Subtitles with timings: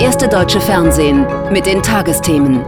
[0.00, 2.64] erste deutsche Fernsehen mit den Tagesthemen.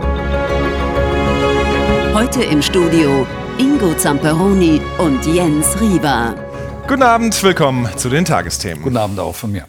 [2.13, 3.27] Heute im Studio
[3.57, 6.35] Ingo Zamperoni und Jens Riva.
[6.87, 8.83] Guten Abend, willkommen zu den Tagesthemen.
[8.83, 9.67] Guten Abend auch von mir.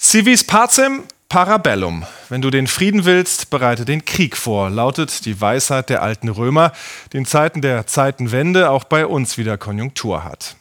[0.00, 2.06] Civis pacem parabellum.
[2.30, 6.72] Wenn du den Frieden willst, bereite den Krieg vor, lautet die Weisheit der alten Römer,
[7.12, 10.56] die in Zeiten der Zeitenwende auch bei uns wieder Konjunktur hat.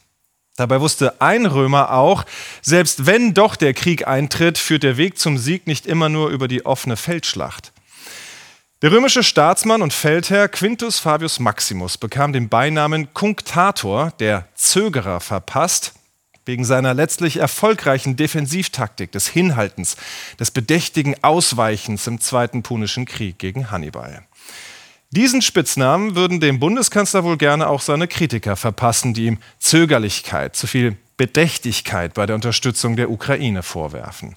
[0.55, 2.23] Dabei wusste ein Römer auch,
[2.61, 6.47] selbst wenn doch der Krieg eintritt, führt der Weg zum Sieg nicht immer nur über
[6.47, 7.73] die offene Feldschlacht.
[8.81, 15.93] Der römische Staatsmann und Feldherr Quintus Fabius Maximus bekam den Beinamen Cunctator, der Zögerer, verpasst,
[16.45, 19.97] wegen seiner letztlich erfolgreichen Defensivtaktik des Hinhaltens,
[20.39, 24.23] des bedächtigen Ausweichens im Zweiten Punischen Krieg gegen Hannibal.
[25.11, 30.67] Diesen Spitznamen würden dem Bundeskanzler wohl gerne auch seine Kritiker verpassen, die ihm Zögerlichkeit, zu
[30.67, 34.35] viel Bedächtigkeit bei der Unterstützung der Ukraine vorwerfen.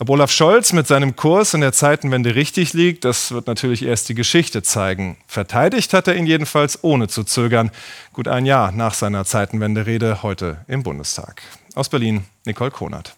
[0.00, 4.08] Ob Olaf Scholz mit seinem Kurs in der Zeitenwende richtig liegt, das wird natürlich erst
[4.08, 5.16] die Geschichte zeigen.
[5.26, 7.72] Verteidigt hat er ihn jedenfalls ohne zu zögern,
[8.12, 11.42] gut ein Jahr nach seiner Zeitenwende-Rede heute im Bundestag.
[11.74, 13.17] Aus Berlin, Nicole Konert.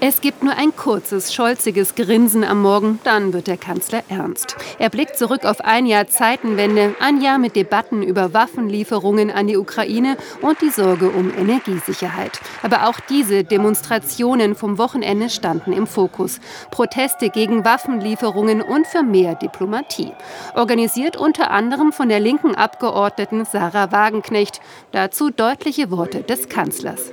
[0.00, 4.54] Es gibt nur ein kurzes, scholziges Grinsen am Morgen, dann wird der Kanzler ernst.
[4.78, 9.56] Er blickt zurück auf ein Jahr Zeitenwende, ein Jahr mit Debatten über Waffenlieferungen an die
[9.56, 12.40] Ukraine und die Sorge um Energiesicherheit.
[12.62, 16.38] Aber auch diese Demonstrationen vom Wochenende standen im Fokus.
[16.70, 20.12] Proteste gegen Waffenlieferungen und für mehr Diplomatie.
[20.54, 24.60] Organisiert unter anderem von der linken Abgeordneten Sarah Wagenknecht.
[24.92, 27.10] Dazu deutliche Worte des Kanzlers.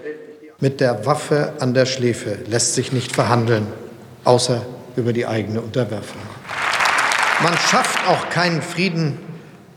[0.61, 3.67] Mit der Waffe an der Schläfe lässt sich nicht verhandeln,
[4.23, 6.22] außer über die eigene Unterwerfung.
[7.44, 9.18] Man schafft auch keinen Frieden,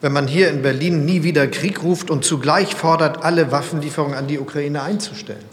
[0.01, 4.29] wenn man hier in Berlin nie wieder Krieg ruft und zugleich fordert, alle Waffenlieferungen an
[4.29, 5.45] die Ukraine einzustellen.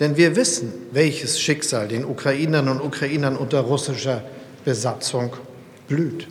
[0.00, 4.22] Denn wir wissen, welches Schicksal den Ukrainern und Ukrainern unter russischer
[4.64, 5.34] Besatzung
[5.88, 6.28] blüht.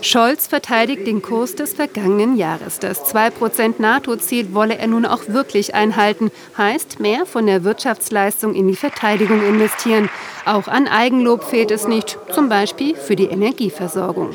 [0.00, 2.78] Scholz verteidigt den Kurs des vergangenen Jahres.
[2.78, 6.30] Das 2% NATO-Ziel wolle er nun auch wirklich einhalten.
[6.56, 10.08] Heißt, mehr von der Wirtschaftsleistung in die Verteidigung investieren.
[10.44, 14.30] Auch an Eigenlob fehlt es nicht, zum Beispiel für die Energieversorgung.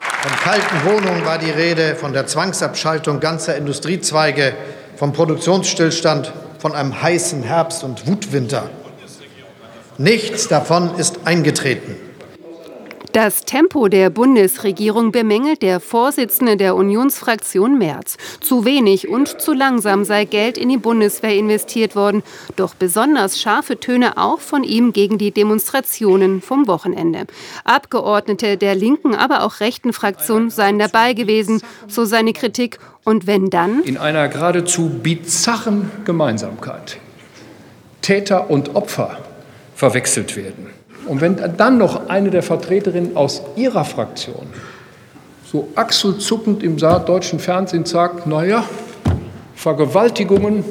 [0.00, 4.54] Von kalten Wohnungen war die Rede, von der Zwangsabschaltung ganzer Industriezweige,
[4.96, 8.70] vom Produktionsstillstand, von einem heißen Herbst und Wutwinter.
[9.98, 12.05] Nichts davon ist eingetreten.
[13.16, 18.18] Das Tempo der Bundesregierung bemängelt der Vorsitzende der Unionsfraktion Merz.
[18.42, 22.22] Zu wenig und zu langsam sei Geld in die Bundeswehr investiert worden.
[22.56, 27.24] Doch besonders scharfe Töne auch von ihm gegen die Demonstrationen vom Wochenende.
[27.64, 32.78] Abgeordnete der linken, aber auch rechten Fraktion seien dabei gewesen, so seine Kritik.
[33.02, 33.82] Und wenn dann?
[33.84, 36.98] In einer geradezu bizarren Gemeinsamkeit
[38.02, 39.20] Täter und Opfer
[39.74, 40.75] verwechselt werden.
[41.06, 44.46] Und wenn dann noch eine der Vertreterinnen aus Ihrer Fraktion
[45.50, 48.64] so achselzuckend im deutschen Fernsehen sagt, naja,
[49.54, 50.64] Vergewaltigungen,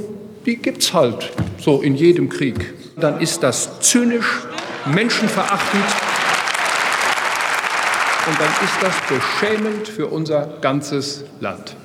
[0.46, 4.44] die gibt's halt so in jedem Krieg, dann ist das zynisch,
[4.86, 5.86] menschenverachtend
[8.28, 11.76] und dann ist das beschämend für unser ganzes Land.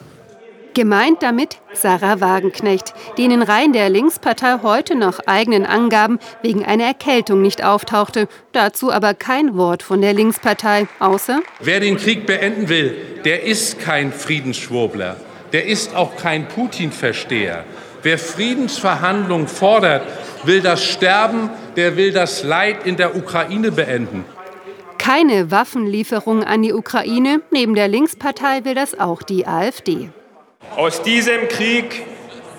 [0.73, 6.65] Gemeint damit Sarah Wagenknecht, die in den Reihen der Linkspartei heute nach eigenen Angaben wegen
[6.65, 8.29] einer Erkältung nicht auftauchte.
[8.53, 12.95] Dazu aber kein Wort von der Linkspartei, außer Wer den Krieg beenden will,
[13.25, 15.17] der ist kein Friedensschwurbler.
[15.53, 17.65] Der ist auch kein Putin-Versteher.
[18.03, 20.07] Wer Friedensverhandlungen fordert,
[20.45, 24.25] will das Sterben, der will das Leid in der Ukraine beenden.
[24.99, 27.41] Keine Waffenlieferung an die Ukraine.
[27.51, 30.11] Neben der Linkspartei will das auch die AfD.
[30.77, 32.07] Aus diesem Krieg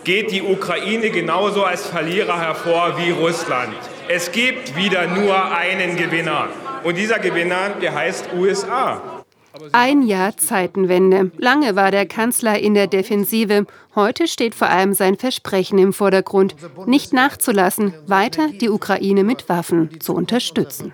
[0.03, 3.73] geht die Ukraine genauso als Verlierer hervor wie Russland.
[4.09, 6.49] Es gibt wieder nur einen Gewinner.
[6.83, 9.23] Und dieser Gewinner, der heißt USA.
[9.71, 11.31] Ein Jahr Zeitenwende.
[11.37, 13.65] Lange war der Kanzler in der Defensive.
[13.95, 16.55] Heute steht vor allem sein Versprechen im Vordergrund,
[16.85, 20.93] nicht nachzulassen, weiter die Ukraine mit Waffen zu unterstützen.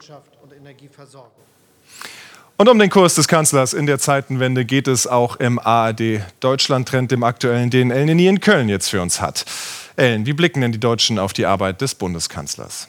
[2.59, 7.11] Und um den Kurs des Kanzlers in der Zeitenwende geht es auch im ARD Deutschland-Trend,
[7.11, 9.45] dem aktuellen, den Ellen in Köln jetzt für uns hat.
[9.95, 12.87] Ellen, wie blicken denn die Deutschen auf die Arbeit des Bundeskanzlers?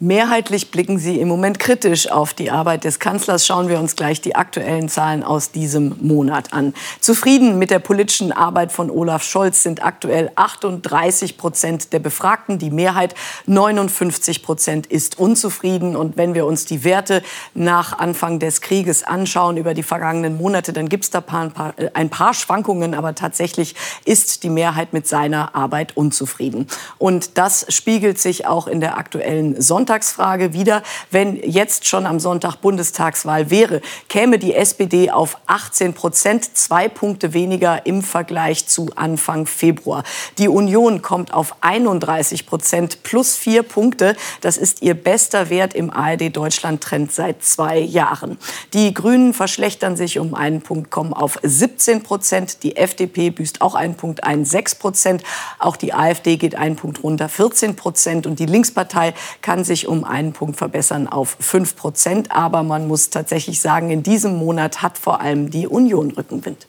[0.00, 3.44] Mehrheitlich blicken sie im Moment kritisch auf die Arbeit des Kanzlers.
[3.44, 6.72] Schauen wir uns gleich die aktuellen Zahlen aus diesem Monat an.
[7.00, 12.60] Zufrieden mit der politischen Arbeit von Olaf Scholz sind aktuell 38 Prozent der Befragten.
[12.60, 13.16] Die Mehrheit
[13.46, 15.96] 59 Prozent ist unzufrieden.
[15.96, 17.20] Und wenn wir uns die Werte
[17.54, 21.74] nach Anfang des Krieges anschauen über die vergangenen Monate, dann gibt es da ein paar,
[21.94, 22.94] ein paar Schwankungen.
[22.94, 23.74] Aber tatsächlich
[24.04, 26.68] ist die Mehrheit mit seiner Arbeit unzufrieden.
[26.98, 32.20] Und das spiegelt sich auch in der aktuellen Sonntag Sonntagsfrage wieder, wenn jetzt schon am
[32.20, 33.80] Sonntag Bundestagswahl wäre,
[34.10, 40.04] käme die SPD auf 18 Prozent, zwei Punkte weniger im Vergleich zu Anfang Februar.
[40.36, 44.14] Die Union kommt auf 31 Prozent plus vier Punkte.
[44.42, 48.36] Das ist ihr bester Wert im ARD-Deutschland-Trend seit zwei Jahren.
[48.74, 52.62] Die Grünen verschlechtern sich um einen Punkt, kommen auf 17 Prozent.
[52.62, 55.22] Die FDP büßt auch einen Punkt ein, 6 Prozent.
[55.58, 58.26] Auch die AfD geht einen Punkt runter, 14 Prozent.
[58.26, 62.32] Und die Linkspartei kann sich sich um einen Punkt verbessern auf 5 Prozent.
[62.32, 66.66] Aber man muss tatsächlich sagen, in diesem Monat hat vor allem die Union Rückenwind.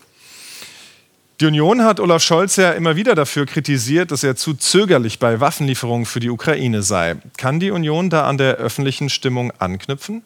[1.41, 5.39] Die Union hat Olaf Scholz ja immer wieder dafür kritisiert, dass er zu zögerlich bei
[5.39, 7.15] Waffenlieferungen für die Ukraine sei.
[7.38, 10.21] Kann die Union da an der öffentlichen Stimmung anknüpfen?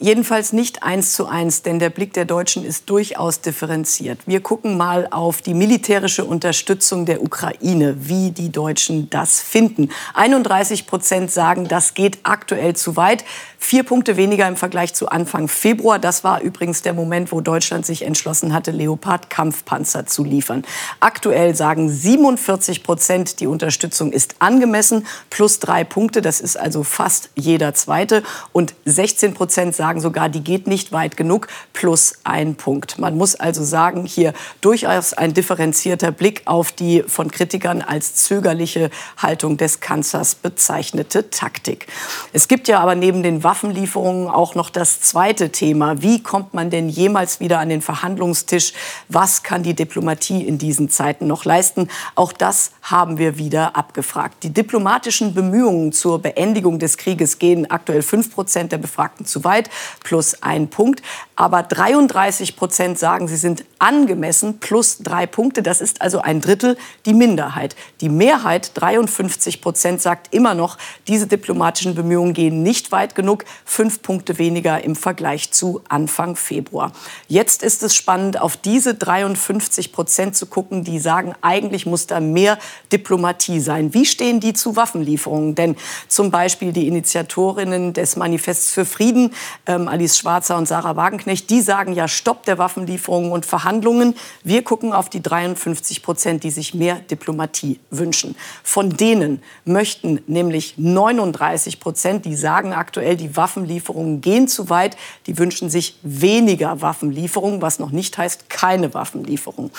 [0.00, 4.20] Jedenfalls nicht eins zu eins, denn der Blick der Deutschen ist durchaus differenziert.
[4.26, 9.90] Wir gucken mal auf die militärische Unterstützung der Ukraine, wie die Deutschen das finden.
[10.14, 13.24] 31 Prozent sagen, das geht aktuell zu weit.
[13.58, 15.98] Vier Punkte weniger im Vergleich zu Anfang Februar.
[15.98, 20.64] Das war übrigens der Moment, wo Deutschland sich entschlossen hatte, Leopard-Kampfpanzer zu liefern.
[21.00, 26.22] Aktuell sagen 47 Prozent, die Unterstützung ist angemessen, plus drei Punkte.
[26.22, 28.22] Das ist also fast jeder Zweite.
[28.52, 32.98] Und 16 Prozent sagen sogar, die geht nicht weit genug, plus ein Punkt.
[32.98, 38.90] Man muss also sagen, hier durchaus ein differenzierter Blick auf die von Kritikern als zögerliche
[39.16, 41.86] Haltung des Kanzlers bezeichnete Taktik.
[42.32, 46.02] Es gibt ja aber neben den Waffenlieferungen auch noch das zweite Thema.
[46.02, 48.74] Wie kommt man denn jemals wieder an den Verhandlungstisch?
[49.08, 51.88] Was kann die Diplomatie in diesen Zeiten noch leisten?
[52.14, 54.42] Auch das haben wir wieder abgefragt.
[54.42, 59.70] Die diplomatischen Bemühungen zur Beendigung des Krieges gehen aktuell fünf Prozent der Befragten zu weit,
[60.02, 61.02] plus ein Punkt.
[61.40, 65.62] Aber 33 Prozent sagen, sie sind angemessen, plus drei Punkte.
[65.62, 66.76] Das ist also ein Drittel
[67.06, 67.76] die Minderheit.
[68.00, 73.44] Die Mehrheit, 53 Prozent, sagt immer noch, diese diplomatischen Bemühungen gehen nicht weit genug.
[73.64, 76.90] Fünf Punkte weniger im Vergleich zu Anfang Februar.
[77.28, 82.18] Jetzt ist es spannend, auf diese 53 Prozent zu gucken, die sagen, eigentlich muss da
[82.18, 82.58] mehr
[82.90, 83.94] Diplomatie sein.
[83.94, 85.54] Wie stehen die zu Waffenlieferungen?
[85.54, 85.76] Denn
[86.08, 89.32] zum Beispiel die Initiatorinnen des Manifests für Frieden,
[89.66, 94.14] ähm, Alice Schwarzer und Sarah Wagenknecht, die sagen ja Stopp der Waffenlieferungen und Verhandlungen.
[94.42, 98.34] Wir gucken auf die 53 Prozent, die sich mehr Diplomatie wünschen.
[98.64, 104.96] Von denen möchten nämlich 39 Prozent, die sagen aktuell, die die Waffenlieferungen gehen zu weit.
[105.26, 109.70] Die wünschen sich weniger Waffenlieferungen, was noch nicht heißt keine Waffenlieferung.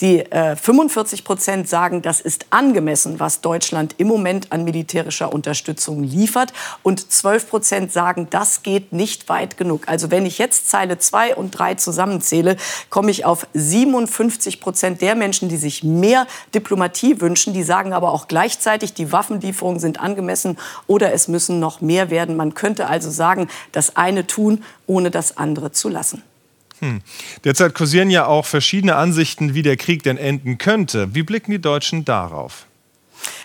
[0.00, 6.02] Die äh, 45 Prozent sagen, das ist angemessen, was Deutschland im Moment an militärischer Unterstützung
[6.02, 6.52] liefert.
[6.82, 9.84] Und 12 Prozent sagen, das geht nicht weit genug.
[9.86, 12.56] Also wenn ich jetzt Zeile 2 und 3 zusammenzähle,
[12.90, 17.52] komme ich auf 57 Prozent der Menschen, die sich mehr Diplomatie wünschen.
[17.52, 22.36] Die sagen aber auch gleichzeitig, die Waffenlieferungen sind angemessen oder es müssen noch mehr werden.
[22.36, 26.22] Man könnte also also sagen, das eine tun, ohne das andere zu lassen.
[26.80, 27.00] Hm.
[27.44, 31.14] Derzeit kursieren ja auch verschiedene Ansichten, wie der Krieg denn enden könnte.
[31.14, 32.66] Wie blicken die Deutschen darauf?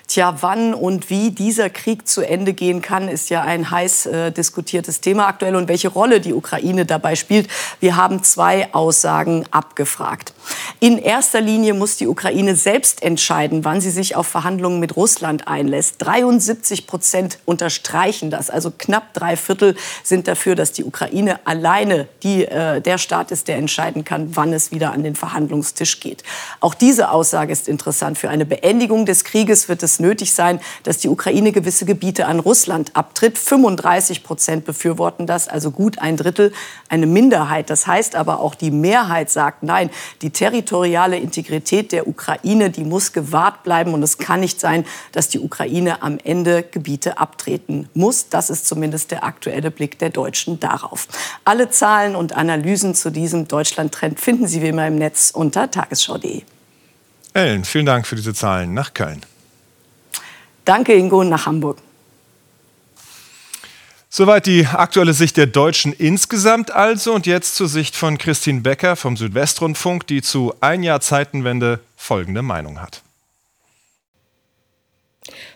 [0.07, 4.31] Tja, wann und wie dieser Krieg zu Ende gehen kann, ist ja ein heiß äh,
[4.31, 7.50] diskutiertes Thema aktuell und welche Rolle die Ukraine dabei spielt.
[7.79, 10.34] Wir haben zwei Aussagen abgefragt.
[10.79, 15.47] In erster Linie muss die Ukraine selbst entscheiden, wann sie sich auf Verhandlungen mit Russland
[15.47, 15.95] einlässt.
[16.00, 22.45] 73 Prozent unterstreichen das, also knapp drei Viertel sind dafür, dass die Ukraine alleine die,
[22.45, 26.23] äh, der Staat ist, der entscheiden kann, wann es wieder an den Verhandlungstisch geht.
[26.59, 28.17] Auch diese Aussage ist interessant.
[28.17, 32.39] Für eine Beendigung des Krieges wird es nötig sein, dass die Ukraine gewisse Gebiete an
[32.39, 33.38] Russland abtritt.
[33.38, 36.51] 35 Prozent befürworten das, also gut ein Drittel,
[36.89, 37.69] eine Minderheit.
[37.69, 39.89] Das heißt aber auch, die Mehrheit sagt, nein,
[40.21, 43.93] die territoriale Integrität der Ukraine, die muss gewahrt bleiben.
[43.93, 48.29] Und es kann nicht sein, dass die Ukraine am Ende Gebiete abtreten muss.
[48.29, 51.07] Das ist zumindest der aktuelle Blick der Deutschen darauf.
[51.45, 56.41] Alle Zahlen und Analysen zu diesem Deutschland-Trend finden Sie wie immer im Netz unter tagesschau.de.
[57.33, 59.21] Ellen, vielen Dank für diese Zahlen nach Köln.
[60.65, 61.77] Danke, Ingo, nach Hamburg.
[64.15, 67.13] Soweit die aktuelle Sicht der Deutschen insgesamt also.
[67.13, 72.43] Und jetzt zur Sicht von Christine Becker vom Südwestrundfunk, die zu ein Jahr Zeitenwende folgende
[72.43, 73.01] Meinung hat.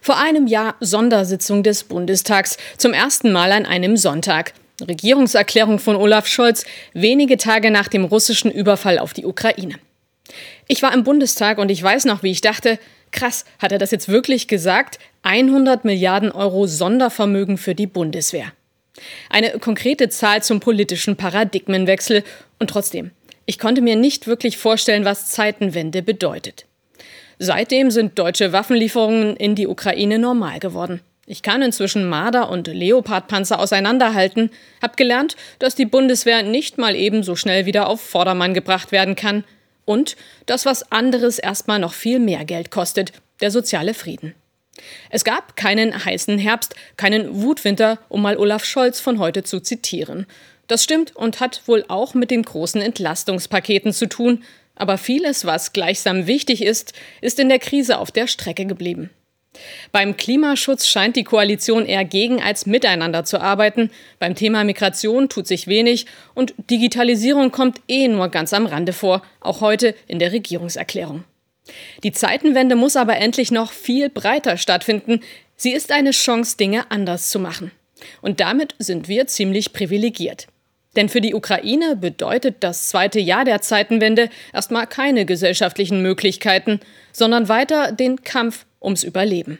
[0.01, 4.55] Vor einem Jahr Sondersitzung des Bundestags, zum ersten Mal an einem Sonntag.
[4.81, 9.75] Regierungserklärung von Olaf Scholz, wenige Tage nach dem russischen Überfall auf die Ukraine.
[10.67, 12.79] Ich war im Bundestag und ich weiß noch, wie ich dachte,
[13.11, 14.97] krass, hat er das jetzt wirklich gesagt?
[15.27, 18.53] 100 Milliarden Euro Sondervermögen für die Bundeswehr.
[19.29, 22.23] Eine konkrete Zahl zum politischen Paradigmenwechsel
[22.59, 23.11] und trotzdem,
[23.45, 26.65] ich konnte mir nicht wirklich vorstellen, was Zeitenwende bedeutet.
[27.39, 31.01] Seitdem sind deutsche Waffenlieferungen in die Ukraine normal geworden.
[31.25, 34.49] Ich kann inzwischen Marder- und Leopardpanzer auseinanderhalten,
[34.81, 39.43] hab gelernt, dass die Bundeswehr nicht mal ebenso schnell wieder auf Vordermann gebracht werden kann
[39.83, 40.15] und
[40.45, 44.33] dass was anderes erstmal noch viel mehr Geld kostet, der soziale Frieden.
[45.09, 50.25] Es gab keinen heißen Herbst, keinen Wutwinter, um mal Olaf Scholz von heute zu zitieren.
[50.67, 54.43] Das stimmt und hat wohl auch mit den großen Entlastungspaketen zu tun,
[54.75, 59.09] aber vieles, was gleichsam wichtig ist, ist in der Krise auf der Strecke geblieben.
[59.91, 63.89] Beim Klimaschutz scheint die Koalition eher gegen als miteinander zu arbeiten.
[64.19, 66.05] Beim Thema Migration tut sich wenig
[66.35, 71.23] und Digitalisierung kommt eh nur ganz am Rande vor, auch heute in der Regierungserklärung.
[72.03, 75.21] Die Zeitenwende muss aber endlich noch viel breiter stattfinden.
[75.55, 77.71] Sie ist eine Chance, Dinge anders zu machen.
[78.21, 80.47] Und damit sind wir ziemlich privilegiert.
[80.95, 86.79] Denn für die Ukraine bedeutet das zweite Jahr der Zeitenwende erstmal keine gesellschaftlichen Möglichkeiten,
[87.11, 89.59] sondern weiter den Kampf ums Überleben.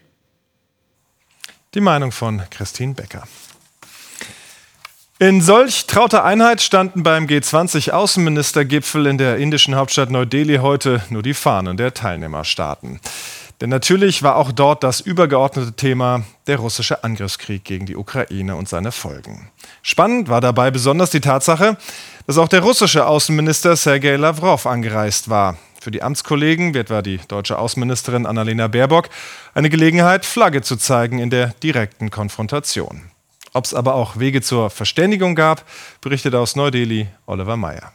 [1.74, 3.28] Die Meinung von Christine Becker.
[5.19, 11.33] In solch trauter Einheit standen beim G20-Außenministergipfel in der indischen Hauptstadt Neu-Delhi heute nur die
[11.33, 13.00] Fahnen der Teilnehmerstaaten.
[13.59, 18.69] Denn natürlich war auch dort das übergeordnete Thema der russische Angriffskrieg gegen die Ukraine und
[18.69, 19.50] seine Folgen.
[19.81, 21.77] Spannend war dabei besonders die Tatsache,
[22.27, 25.57] dass auch der russische Außenminister Sergei Lavrov angereist war.
[25.81, 29.09] Für die Amtskollegen, wie etwa die deutsche Außenministerin Annalena Baerbock,
[29.55, 33.09] eine Gelegenheit, Flagge zu zeigen in der direkten Konfrontation.
[33.54, 35.63] Ob es aber auch Wege zur Verständigung gab,
[36.01, 37.94] berichtet aus Neu-Delhi Oliver Meyer.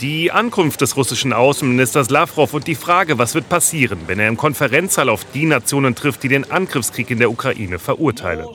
[0.00, 4.36] Die Ankunft des russischen Außenministers Lavrov und die Frage, was wird passieren, wenn er im
[4.36, 8.48] Konferenzsaal auf die Nationen trifft, die den Angriffskrieg in der Ukraine verurteilen.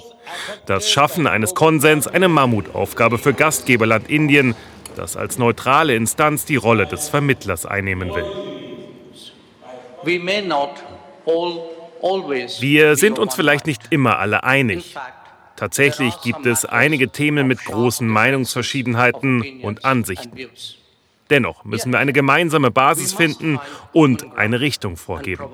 [0.66, 4.54] Das Schaffen eines Konsens eine Mammutaufgabe für Gastgeberland Indien,
[4.96, 8.26] das als neutrale Instanz die Rolle des Vermittlers einnehmen will.
[10.04, 10.84] We may not
[11.26, 14.96] all wir sind uns vielleicht nicht immer alle einig.
[15.56, 20.50] Tatsächlich gibt es einige Themen mit großen Meinungsverschiedenheiten und Ansichten.
[21.30, 23.60] Dennoch müssen wir eine gemeinsame Basis finden
[23.94, 25.46] und eine Richtung vorgeben.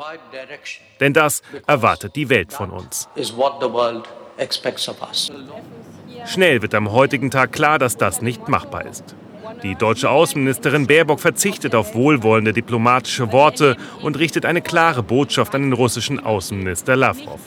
[0.99, 3.09] Denn das erwartet die Welt von uns.
[6.25, 9.15] Schnell wird am heutigen Tag klar, dass das nicht machbar ist.
[9.65, 15.63] Die deutsche Außenministerin Baerbock verzichtet auf wohlwollende diplomatische Worte und richtet eine klare Botschaft an
[15.63, 17.39] den russischen Außenminister Lavrov.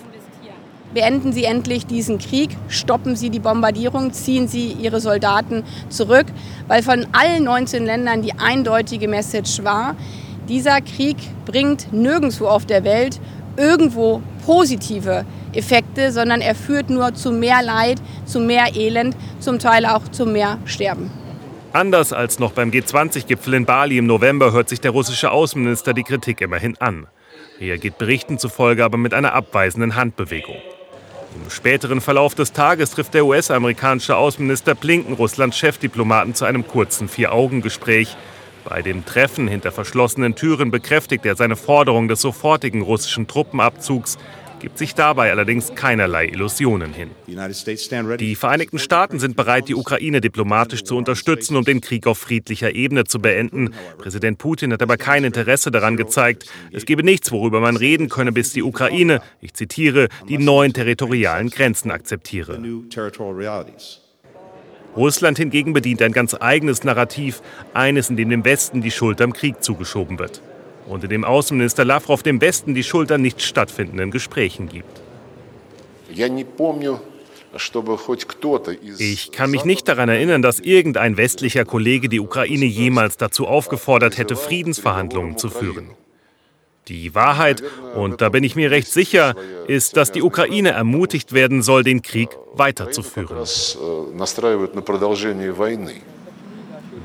[0.92, 6.26] Beenden Sie endlich diesen Krieg, stoppen Sie die Bombardierung, ziehen Sie Ihre Soldaten zurück,
[6.66, 9.94] weil von allen 19 Ländern die eindeutige Message war,
[10.48, 13.20] dieser Krieg bringt nirgendwo auf der Welt
[13.56, 19.87] irgendwo positive Effekte, sondern er führt nur zu mehr Leid, zu mehr Elend, zum Teil
[19.87, 21.12] auch zu mehr Sterben.
[21.78, 26.02] Anders als noch beim G20-Gipfel in Bali im November hört sich der russische Außenminister die
[26.02, 27.06] Kritik immerhin an.
[27.61, 30.56] Er geht Berichten zufolge aber mit einer abweisenden Handbewegung.
[31.37, 37.08] Im späteren Verlauf des Tages trifft der US-amerikanische Außenminister Blinken Russlands Chefdiplomaten zu einem kurzen
[37.08, 38.16] Vier-Augen-Gespräch.
[38.64, 44.18] Bei dem Treffen hinter verschlossenen Türen bekräftigt er seine Forderung des sofortigen russischen Truppenabzugs,
[44.61, 47.11] gibt sich dabei allerdings keinerlei Illusionen hin.
[48.19, 52.75] Die Vereinigten Staaten sind bereit, die Ukraine diplomatisch zu unterstützen, um den Krieg auf friedlicher
[52.75, 53.75] Ebene zu beenden.
[53.99, 56.47] Präsident Putin hat aber kein Interesse daran gezeigt.
[56.73, 61.50] Es gebe nichts, worüber man reden könne, bis die Ukraine, ich zitiere, die neuen territorialen
[61.50, 62.61] Grenzen akzeptiere.
[64.97, 67.43] Russland hingegen bedient ein ganz eigenes Narrativ,
[67.75, 70.43] eines, in dem dem Westen die Schuld am Krieg zugeschoben wird
[70.88, 75.00] und dem Außenminister Lavrov dem Westen die Schuld an nicht stattfindenden Gesprächen gibt.
[78.99, 84.18] Ich kann mich nicht daran erinnern, dass irgendein westlicher Kollege die Ukraine jemals dazu aufgefordert
[84.18, 85.90] hätte, Friedensverhandlungen zu führen.
[86.88, 87.62] Die Wahrheit,
[87.95, 89.35] und da bin ich mir recht sicher,
[89.66, 93.37] ist, dass die Ukraine ermutigt werden soll, den Krieg weiterzuführen.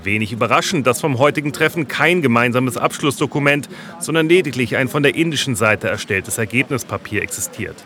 [0.06, 3.70] Wenig überraschend, dass vom heutigen Treffen kein gemeinsames Abschlussdokument,
[4.00, 7.84] sondern lediglich ein von der indischen Seite erstelltes Ergebnispapier existiert.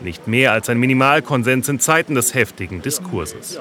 [0.00, 3.60] Nicht mehr als ein Minimalkonsens in Zeiten des heftigen Diskurses.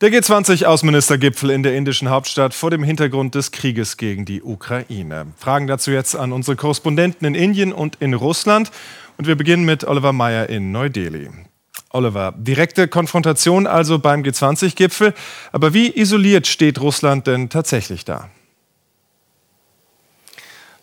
[0.00, 5.26] Der G20-Außenministergipfel in der indischen Hauptstadt vor dem Hintergrund des Krieges gegen die Ukraine.
[5.36, 8.70] Fragen dazu jetzt an unsere Korrespondenten in Indien und in Russland.
[9.16, 11.30] Und wir beginnen mit Oliver Meyer in Neu-Delhi.
[11.90, 15.14] Oliver, direkte Konfrontation also beim G20-Gipfel.
[15.52, 18.28] Aber wie isoliert steht Russland denn tatsächlich da?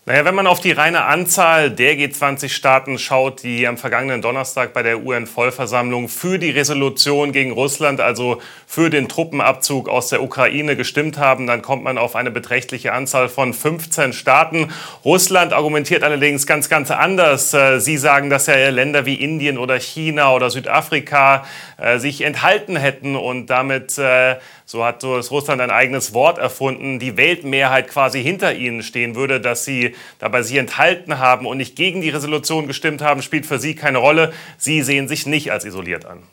[0.07, 4.83] Naja, wenn man auf die reine Anzahl der G20-Staaten schaut, die am vergangenen Donnerstag bei
[4.83, 11.17] der UN-Vollversammlung für die Resolution gegen Russland, also für den Truppenabzug aus der Ukraine gestimmt
[11.17, 14.71] haben, dann kommt man auf eine beträchtliche Anzahl von 15 Staaten.
[15.03, 17.51] Russland argumentiert allerdings ganz, ganz anders.
[17.55, 21.45] Äh, sie sagen, dass ja Länder wie Indien oder China oder Südafrika
[21.77, 24.35] äh, sich enthalten hätten und damit äh,
[24.65, 29.39] so hat so Russland ein eigenes Wort erfunden, die Weltmehrheit quasi hinter ihnen stehen würde,
[29.39, 33.59] dass sie dabei sie enthalten haben und nicht gegen die Resolution gestimmt haben, spielt für
[33.59, 34.33] sie keine Rolle.
[34.57, 36.23] Sie sehen sich nicht als isoliert an.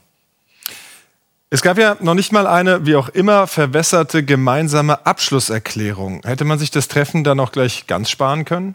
[1.51, 6.23] Es gab ja noch nicht mal eine, wie auch immer, verwässerte gemeinsame Abschlusserklärung.
[6.25, 8.75] Hätte man sich das Treffen dann auch gleich ganz sparen können?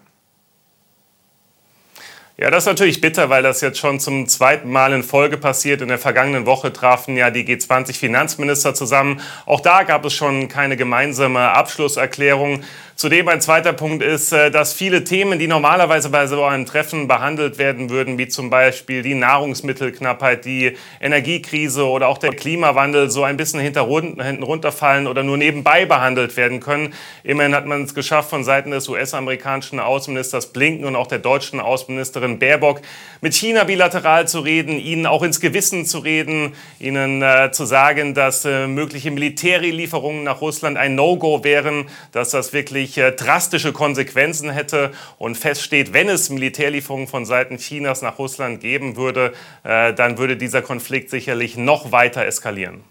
[2.40, 5.82] Ja, das ist natürlich bitter, weil das jetzt schon zum zweiten Mal in Folge passiert.
[5.82, 9.22] In der vergangenen Woche trafen ja die G20-Finanzminister zusammen.
[9.48, 12.62] Auch da gab es schon keine gemeinsame Abschlusserklärung.
[12.98, 17.08] Zudem ein zweiter Punkt ist, äh, dass viele Themen, die normalerweise bei so einem Treffen
[17.08, 23.24] behandelt werden würden, wie zum Beispiel die Nahrungsmittelknappheit, die Energiekrise oder auch der Klimawandel, so
[23.24, 26.92] ein bisschen hinten runterfallen oder nur nebenbei behandelt werden können.
[27.24, 31.60] Immerhin hat man es geschafft, von Seiten des US-amerikanischen Außenministers Blinken und auch der deutschen
[31.60, 32.82] Außenministerin Baerbock
[33.22, 38.16] mit China bilateral zu reden, ihnen auch ins Gewissen zu reden, ihnen äh, zu sagen,
[38.16, 43.74] dass äh, mögliche Militärlieferungen nach Russland ein No-Go wären, dass das wirklich wirklich äh, drastische
[43.74, 49.94] Konsequenzen hätte und feststeht, wenn es Militärlieferungen von Seiten Chinas nach Russland geben würde, äh,
[49.94, 52.82] dann würde dieser Konflikt sicherlich noch weiter eskalieren.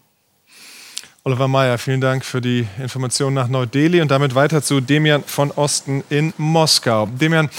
[1.25, 5.51] Oliver Mayer, vielen Dank für die Informationen nach Neu-Delhi und damit weiter zu Demian von
[5.51, 7.07] Osten in Moskau.
[7.07, 7.51] Demian,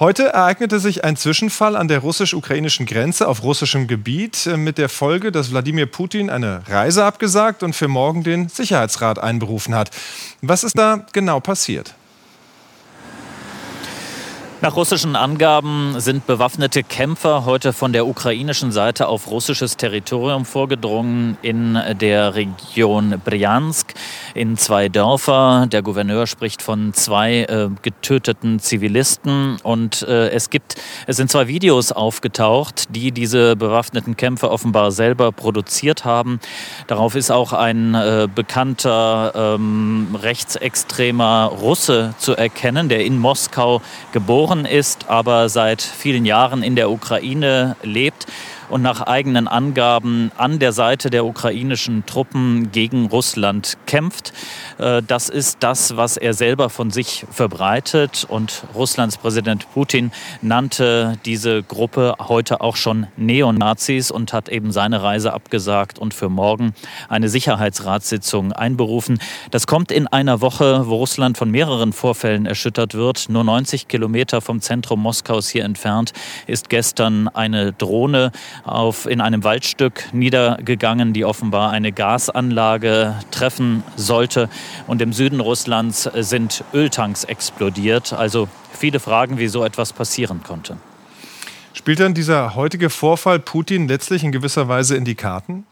[0.00, 4.88] Heute ereignete sich ein Zwischenfall an der russisch-ukrainischen Grenze auf russischem Gebiet äh, mit der
[4.88, 9.90] Folge, dass Wladimir Putin eine Reise abgesagt und für morgen den Sicherheitsrat einberufen hat.
[10.40, 11.94] Was ist da genau passiert?
[14.60, 21.38] Nach russischen Angaben sind bewaffnete Kämpfer heute von der ukrainischen Seite auf russisches Territorium vorgedrungen
[21.42, 23.94] in der Region Bryansk
[24.34, 25.68] in zwei Dörfer.
[25.70, 30.74] Der Gouverneur spricht von zwei äh, getöteten Zivilisten und äh, es gibt
[31.06, 36.40] es sind zwei Videos aufgetaucht, die diese bewaffneten Kämpfer offenbar selber produziert haben.
[36.88, 44.47] Darauf ist auch ein äh, bekannter ähm, rechtsextremer Russe zu erkennen, der in Moskau geboren
[44.48, 48.26] geboren ist, aber seit vielen Jahren in der Ukraine lebt
[48.70, 54.32] und nach eigenen Angaben an der Seite der ukrainischen Truppen gegen Russland kämpft.
[54.78, 58.26] Äh, das ist das, was er selber von sich verbreitet.
[58.28, 60.12] Und Russlands Präsident Putin
[60.42, 66.28] nannte diese Gruppe heute auch schon Neonazis und hat eben seine Reise abgesagt und für
[66.28, 66.74] morgen
[67.08, 69.18] eine Sicherheitsratssitzung einberufen.
[69.50, 73.28] Das kommt in einer Woche, wo Russland von mehreren Vorfällen erschüttert wird.
[73.28, 76.12] Nur 90 Kilometer vom Zentrum Moskaus hier entfernt
[76.46, 78.32] ist gestern eine Drohne
[78.64, 84.48] auf, in einem Waldstück niedergegangen, die offenbar eine Gasanlage treffen sollte.
[84.86, 88.12] Und im Süden Russlands sind Öltanks explodiert.
[88.12, 90.76] Also viele Fragen, wie so etwas passieren konnte.
[91.74, 95.64] Spielt dann dieser heutige Vorfall Putin letztlich in gewisser Weise in die Karten?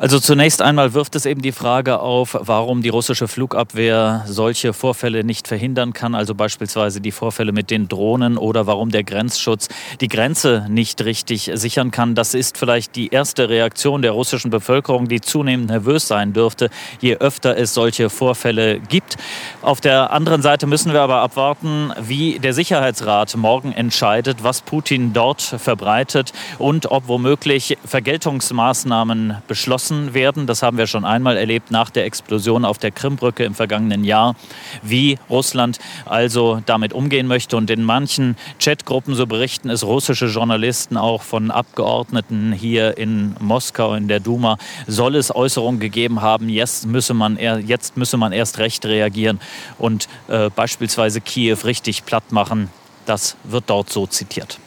[0.00, 5.24] Also zunächst einmal wirft es eben die Frage auf, warum die russische Flugabwehr solche Vorfälle
[5.24, 9.68] nicht verhindern kann, also beispielsweise die Vorfälle mit den Drohnen oder warum der Grenzschutz
[10.00, 12.14] die Grenze nicht richtig sichern kann.
[12.14, 17.16] Das ist vielleicht die erste Reaktion der russischen Bevölkerung, die zunehmend nervös sein dürfte, je
[17.16, 19.16] öfter es solche Vorfälle gibt.
[19.62, 25.12] Auf der anderen Seite müssen wir aber abwarten, wie der Sicherheitsrat morgen entscheidet, was Putin
[25.12, 30.46] dort verbreitet und ob womöglich Vergeltungsmaßnahmen beschlossen beschlossen werden.
[30.46, 34.34] Das haben wir schon einmal erlebt nach der Explosion auf der Krimbrücke im vergangenen Jahr,
[34.82, 37.56] wie Russland also damit umgehen möchte.
[37.56, 43.94] Und in manchen Chatgruppen, so berichten es russische Journalisten auch von Abgeordneten hier in Moskau
[43.94, 48.58] in der Duma, soll es Äußerungen gegeben haben, jetzt müsse man, jetzt müsse man erst
[48.58, 49.40] recht reagieren
[49.78, 52.70] und äh, beispielsweise Kiew richtig platt machen.
[53.06, 54.58] Das wird dort so zitiert.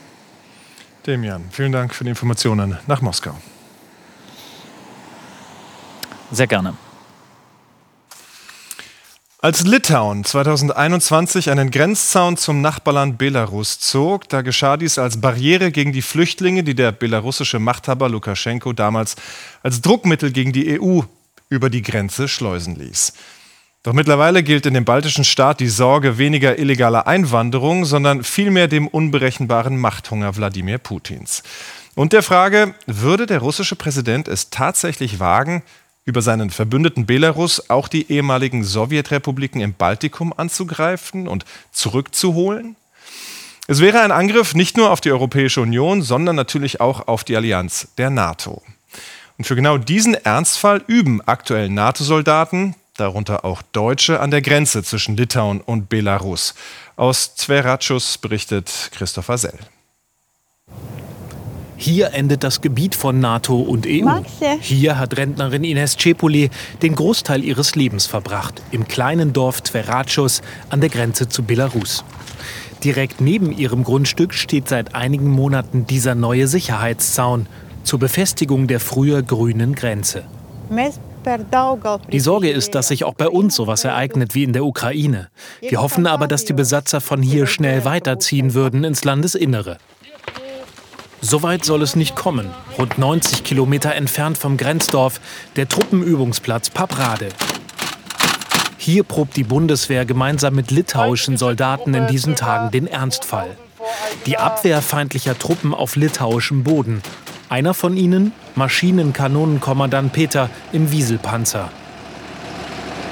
[1.06, 3.36] Demian, vielen Dank für die Informationen nach Moskau.
[6.32, 6.74] Sehr gerne.
[9.44, 15.92] Als Litauen 2021 einen Grenzzaun zum Nachbarland Belarus zog, da geschah dies als Barriere gegen
[15.94, 19.16] die Flüchtlinge, die der belarussische Machthaber Lukaschenko damals
[19.64, 21.02] als Druckmittel gegen die EU
[21.50, 23.14] über die Grenze schleusen ließ.
[23.82, 28.88] Doch mittlerweile gilt in dem baltischen Staat die Sorge weniger illegaler Einwanderung, sondern vielmehr dem
[28.88, 31.42] unberechenbaren Machthunger Wladimir Putins.
[31.96, 35.64] Und der Frage, würde der russische Präsident es tatsächlich wagen,
[36.06, 42.76] über seinen Verbündeten Belarus auch die ehemaligen Sowjetrepubliken im Baltikum anzugreifen und zurückzuholen?
[43.68, 47.36] Es wäre ein Angriff nicht nur auf die Europäische Union, sondern natürlich auch auf die
[47.36, 48.62] Allianz der NATO.
[49.38, 55.16] Und für genau diesen Ernstfall üben aktuell NATO-Soldaten, darunter auch Deutsche, an der Grenze zwischen
[55.16, 56.54] Litauen und Belarus.
[56.96, 59.60] Aus Zveratschus berichtet Christopher Sell.
[61.82, 64.08] Hier endet das Gebiet von NATO und EU.
[64.60, 66.52] Hier hat Rentnerin Ines Cepoli
[66.84, 72.04] den Großteil ihres Lebens verbracht, im kleinen Dorf Tveratschus an der Grenze zu Belarus.
[72.84, 77.48] Direkt neben ihrem Grundstück steht seit einigen Monaten dieser neue Sicherheitszaun
[77.84, 80.26] zur Befestigung der früher grünen Grenze.
[82.12, 85.30] Die Sorge ist, dass sich auch bei uns sowas ereignet wie in der Ukraine.
[85.62, 89.78] Wir hoffen aber, dass die Besatzer von hier schnell weiterziehen würden ins Landesinnere.
[91.24, 92.50] Soweit soll es nicht kommen.
[92.80, 95.22] Rund 90 Kilometer entfernt vom Grenzdorf
[95.56, 97.30] der Truppenübungsplatz Paprade.
[98.78, 103.56] Hier probt die Bundeswehr gemeinsam mit litauischen Soldaten in diesen Tagen den Ernstfall.
[104.26, 107.04] Die Abwehr feindlicher Truppen auf litauischem Boden.
[107.50, 111.70] Einer von ihnen, Maschinenkanonenkommandant Peter im Wieselpanzer.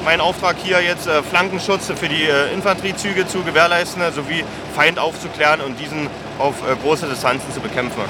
[0.03, 4.43] Mein Auftrag hier jetzt äh, Flankenschutz für die äh, Infanteriezüge zu gewährleisten, sowie
[4.73, 8.01] Feind aufzuklären und diesen auf äh, große Distanzen zu bekämpfen.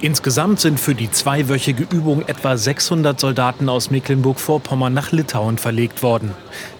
[0.00, 6.32] Insgesamt sind für die zweiwöchige Übung etwa 600 Soldaten aus Mecklenburg-Vorpommern nach Litauen verlegt worden.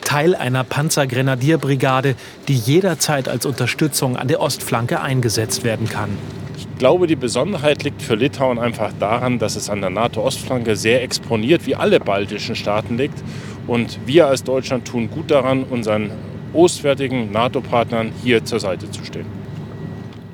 [0.03, 2.15] Teil einer Panzergrenadierbrigade,
[2.47, 6.11] die jederzeit als Unterstützung an der Ostflanke eingesetzt werden kann.
[6.59, 11.03] Ich glaube, die Besonderheit liegt für Litauen einfach daran, dass es an der NATO-Ostflanke sehr
[11.03, 13.19] exponiert, wie alle baltischen Staaten liegt.
[13.67, 16.11] Und wir als Deutschland tun gut daran, unseren
[16.53, 19.46] ostwärtigen NATO-Partnern hier zur Seite zu stehen.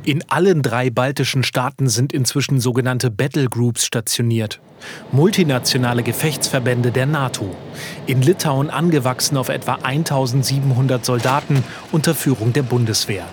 [0.04, 4.58] In allen drei baltischen Staaten sind inzwischen sogenannte Battlegroups stationiert.
[5.12, 7.54] Multinationale Gefechtsverbände der NATO.
[8.06, 11.62] In Litauen angewachsen auf etwa 1700 Soldaten
[11.92, 13.26] unter Führung der Bundeswehr.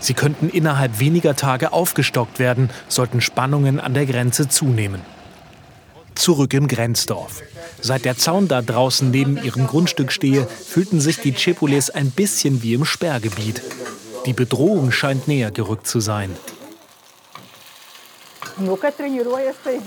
[0.00, 5.00] Sie könnten innerhalb weniger Tage aufgestockt werden, sollten Spannungen an der Grenze zunehmen.
[6.14, 7.40] Zurück im Grenzdorf.
[7.80, 12.62] Seit der Zaun da draußen neben ihrem Grundstück stehe, fühlten sich die Chepules ein bisschen
[12.62, 13.62] wie im Sperrgebiet.
[14.26, 16.36] Die Bedrohung scheint näher gerückt zu sein.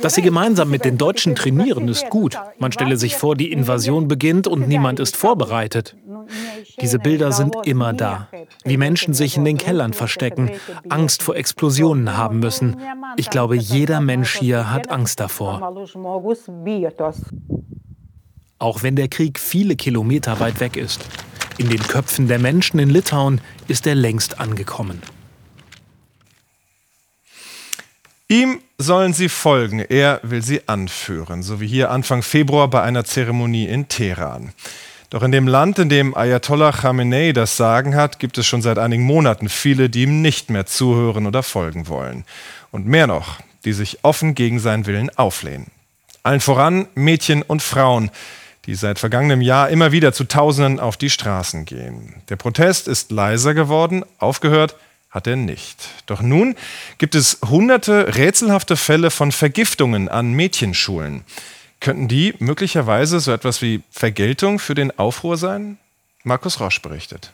[0.02, 2.38] Dass sie gemeinsam mit den Deutschen trainieren, ist gut.
[2.58, 5.96] Man stelle sich vor, die Invasion beginnt und niemand ist vorbereitet.
[6.82, 8.28] Diese Bilder sind immer da.
[8.64, 10.52] Wie Menschen sich in den Kellern verstecken,
[10.90, 12.78] Angst vor Explosionen haben müssen.
[13.18, 15.74] Ich glaube, jeder Mensch hier hat Angst davor.
[18.58, 21.06] Auch wenn der Krieg viele Kilometer weit weg ist.
[21.58, 25.02] In den Köpfen der Menschen in Litauen ist er längst angekommen.
[28.28, 33.06] Ihm sollen sie folgen, er will sie anführen, so wie hier Anfang Februar bei einer
[33.06, 34.52] Zeremonie in Teheran.
[35.12, 38.80] Doch in dem Land, in dem Ayatollah Khamenei das Sagen hat, gibt es schon seit
[38.80, 42.26] einigen Monaten viele, die ihm nicht mehr zuhören oder folgen wollen.
[42.72, 45.68] Und mehr noch, die sich offen gegen seinen Willen auflehnen.
[46.24, 48.10] Allen voran Mädchen und Frauen,
[48.66, 52.16] die seit vergangenem Jahr immer wieder zu Tausenden auf die Straßen gehen.
[52.30, 54.76] Der Protest ist leiser geworden, aufgehört
[55.12, 55.88] hat er nicht.
[56.08, 56.56] Doch nun
[56.98, 61.24] gibt es hunderte rätselhafte Fälle von Vergiftungen an Mädchenschulen.
[61.80, 65.78] Könnten die möglicherweise so etwas wie Vergeltung für den Aufruhr sein?
[66.24, 67.32] Markus Rosch berichtet.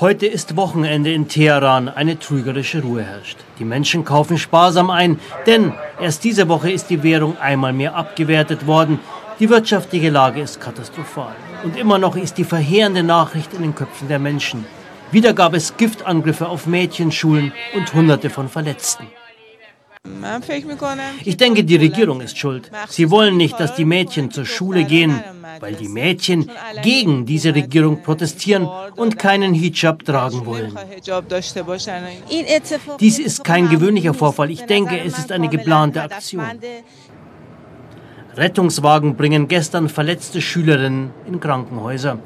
[0.00, 3.38] Heute ist Wochenende in Teheran, eine trügerische Ruhe herrscht.
[3.60, 8.66] Die Menschen kaufen sparsam ein, denn erst diese Woche ist die Währung einmal mehr abgewertet
[8.66, 8.98] worden.
[9.40, 11.34] Die wirtschaftliche Lage ist katastrophal.
[11.64, 14.64] Und immer noch ist die verheerende Nachricht in den Köpfen der Menschen.
[15.10, 19.06] Wieder gab es Giftangriffe auf Mädchenschulen und Hunderte von Verletzten.
[21.24, 22.70] Ich denke, die Regierung ist schuld.
[22.88, 25.22] Sie wollen nicht, dass die Mädchen zur Schule gehen,
[25.60, 26.50] weil die Mädchen
[26.82, 30.78] gegen diese Regierung protestieren und keinen Hijab tragen wollen.
[33.00, 34.50] Dies ist kein gewöhnlicher Vorfall.
[34.50, 36.44] Ich denke, es ist eine geplante Aktion.
[38.36, 42.18] Rettungswagen bringen gestern verletzte Schülerinnen in Krankenhäuser.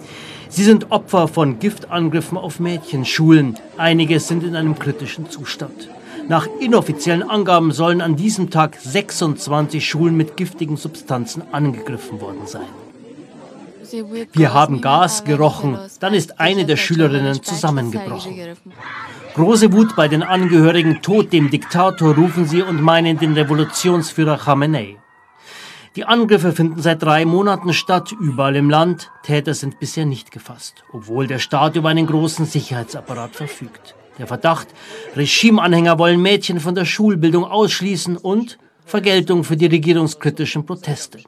[0.48, 3.58] Sie sind Opfer von Giftangriffen auf Mädchenschulen.
[3.76, 5.90] Einige sind in einem kritischen Zustand.
[6.28, 12.66] Nach inoffiziellen Angaben sollen an diesem Tag 26 Schulen mit giftigen Substanzen angegriffen worden sein.
[14.32, 15.78] Wir haben Gas gerochen.
[16.00, 18.34] Dann ist eine der Schülerinnen zusammengebrochen.
[19.34, 24.96] Große Wut bei den Angehörigen, Tod dem Diktator rufen sie und meinen den Revolutionsführer Khamenei.
[25.96, 29.10] Die Angriffe finden seit drei Monaten statt, überall im Land.
[29.22, 33.94] Täter sind bisher nicht gefasst, obwohl der Staat über einen großen Sicherheitsapparat verfügt.
[34.18, 34.68] Der Verdacht,
[35.16, 41.20] Regimeanhänger wollen Mädchen von der Schulbildung ausschließen und Vergeltung für die regierungskritischen Proteste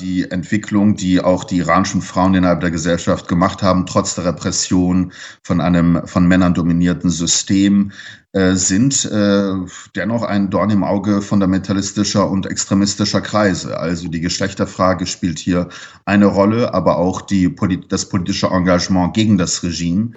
[0.00, 5.12] die Entwicklung, die auch die iranischen Frauen innerhalb der Gesellschaft gemacht haben, trotz der Repression
[5.42, 7.92] von einem von Männern dominierten System,
[8.32, 9.52] äh, sind äh,
[9.94, 13.78] dennoch ein Dorn im Auge fundamentalistischer und extremistischer Kreise.
[13.78, 15.68] Also die Geschlechterfrage spielt hier
[16.04, 17.54] eine Rolle, aber auch die,
[17.88, 20.10] das politische Engagement gegen das Regime.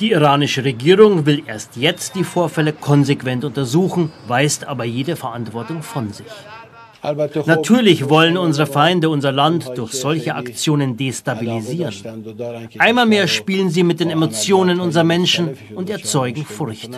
[0.00, 6.12] Die iranische Regierung will erst jetzt die Vorfälle konsequent untersuchen, weist aber jede Verantwortung von
[6.12, 6.26] sich.
[7.46, 11.94] Natürlich wollen unsere Feinde unser Land durch solche Aktionen destabilisieren.
[12.78, 16.90] Einmal mehr spielen sie mit den Emotionen unserer Menschen und erzeugen Furcht.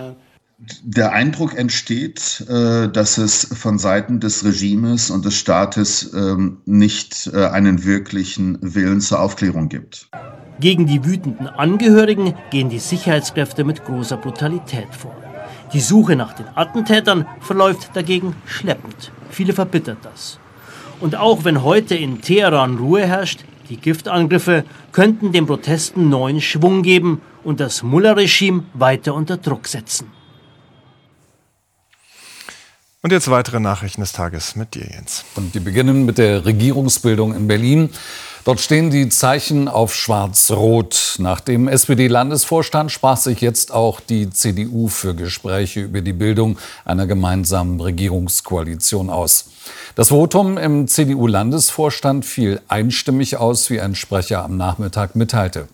[0.83, 7.31] Der Eindruck entsteht, äh, dass es von Seiten des Regimes und des Staates ähm, nicht
[7.35, 10.09] äh, einen wirklichen Willen zur Aufklärung gibt.
[10.59, 15.15] Gegen die wütenden Angehörigen gehen die Sicherheitskräfte mit großer Brutalität vor.
[15.73, 19.11] Die Suche nach den Attentätern verläuft dagegen schleppend.
[19.31, 20.39] Viele verbittert das.
[21.01, 26.83] Und auch wenn heute in Teheran Ruhe herrscht, die Giftangriffe könnten den Protesten neuen Schwung
[26.83, 30.11] geben und das Mullah-Regime weiter unter Druck setzen.
[33.03, 35.25] Und jetzt weitere Nachrichten des Tages mit dir, Jens.
[35.37, 37.91] Und die beginnen mit der Regierungsbildung in Berlin.
[38.47, 41.17] Dort stehen die Zeichen auf Schwarz-Rot.
[41.19, 47.09] Nach dem SPD-Landesvorstand sprach sich jetzt auch die CDU für Gespräche über die Bildung einer
[47.09, 49.47] gemeinsamen Regierungskoalition aus.
[49.97, 55.67] Das Votum im CDU-Landesvorstand fiel einstimmig aus, wie ein Sprecher am Nachmittag mitteilte.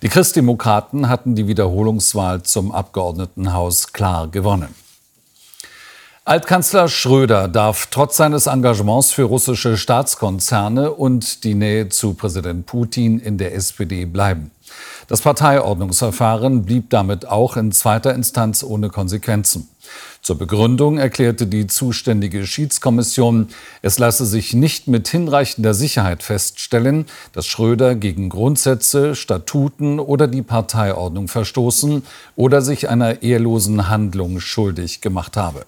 [0.00, 4.74] Die Christdemokraten hatten die Wiederholungswahl zum Abgeordnetenhaus klar gewonnen.
[6.26, 13.18] Altkanzler Schröder darf trotz seines Engagements für russische Staatskonzerne und die Nähe zu Präsident Putin
[13.18, 14.50] in der SPD bleiben.
[15.06, 19.68] Das Parteiordnungsverfahren blieb damit auch in zweiter Instanz ohne Konsequenzen.
[20.22, 23.48] Zur Begründung erklärte die zuständige Schiedskommission,
[23.82, 30.40] es lasse sich nicht mit hinreichender Sicherheit feststellen, dass Schröder gegen Grundsätze, Statuten oder die
[30.40, 32.02] Parteiordnung verstoßen
[32.34, 35.66] oder sich einer ehrlosen Handlung schuldig gemacht habe.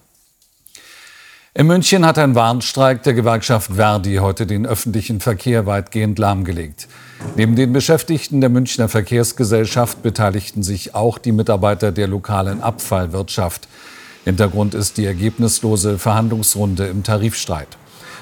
[1.57, 6.87] In München hat ein Warnstreik der Gewerkschaft Verdi heute den öffentlichen Verkehr weitgehend lahmgelegt.
[7.35, 13.67] Neben den Beschäftigten der Münchner Verkehrsgesellschaft beteiligten sich auch die Mitarbeiter der lokalen Abfallwirtschaft.
[14.23, 17.69] Hintergrund ist die ergebnislose Verhandlungsrunde im Tarifstreit.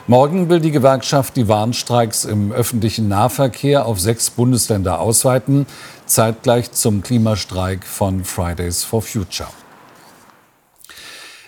[0.08, 5.66] Morgen will die Gewerkschaft die Warnstreiks im öffentlichen Nahverkehr auf sechs Bundesländer ausweiten,
[6.06, 9.50] zeitgleich zum Klimastreik von Fridays for Future.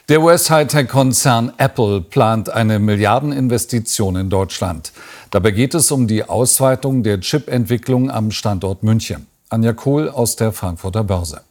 [0.10, 4.94] Der US-Hightech-Konzern Apple plant eine Milliardeninvestition in Deutschland.
[5.32, 9.28] Dabei geht es um die Ausweitung der Chip-Entwicklung am Standort München.
[9.50, 11.42] Anja Kohl aus der Frankfurter Börse.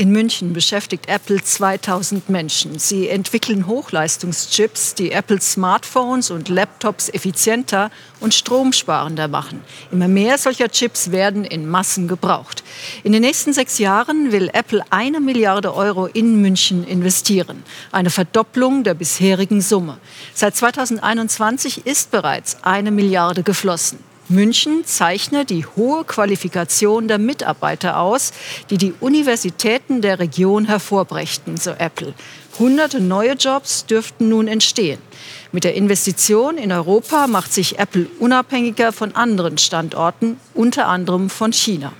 [0.00, 2.78] In München beschäftigt Apple 2000 Menschen.
[2.78, 9.60] Sie entwickeln Hochleistungschips, die Apple Smartphones und Laptops effizienter und stromsparender machen.
[9.90, 12.62] Immer mehr solcher Chips werden in Massen gebraucht.
[13.02, 17.64] In den nächsten sechs Jahren will Apple eine Milliarde Euro in München investieren.
[17.90, 19.98] Eine Verdopplung der bisherigen Summe.
[20.32, 23.98] Seit 2021 ist bereits eine Milliarde geflossen.
[24.30, 28.32] München zeichne die hohe Qualifikation der Mitarbeiter aus,
[28.70, 32.14] die die Universitäten der Region hervorbrächten, so Apple.
[32.58, 34.98] Hunderte neue Jobs dürften nun entstehen.
[35.52, 41.52] Mit der Investition in Europa macht sich Apple unabhängiger von anderen Standorten, unter anderem von
[41.52, 41.92] China.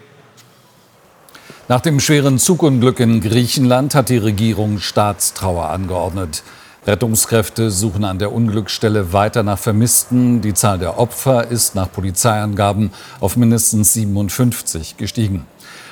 [1.69, 6.43] Nach dem schweren Zugunglück in Griechenland hat die Regierung Staatstrauer angeordnet.
[6.87, 10.41] Rettungskräfte suchen an der Unglücksstelle weiter nach Vermissten.
[10.41, 15.47] Die Zahl der Opfer ist nach Polizeiangaben auf mindestens 57 gestiegen.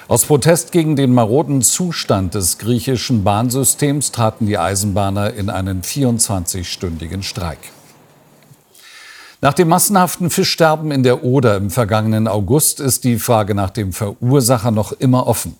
[0.08, 7.24] Aus Protest gegen den maroden Zustand des griechischen Bahnsystems traten die Eisenbahner in einen 24-stündigen
[7.24, 7.58] Streik.
[9.42, 13.92] Nach dem massenhaften Fischsterben in der Oder im vergangenen August ist die Frage nach dem
[13.92, 15.56] Verursacher noch immer offen.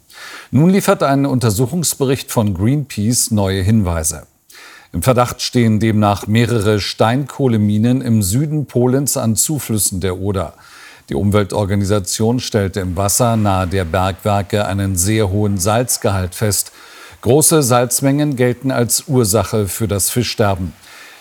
[0.51, 4.27] Nun liefert ein Untersuchungsbericht von Greenpeace neue Hinweise.
[4.93, 10.55] Im Verdacht stehen demnach mehrere Steinkohleminen im Süden Polens an Zuflüssen der Oder.
[11.09, 16.73] Die Umweltorganisation stellte im Wasser nahe der Bergwerke einen sehr hohen Salzgehalt fest.
[17.21, 20.73] Große Salzmengen gelten als Ursache für das Fischsterben.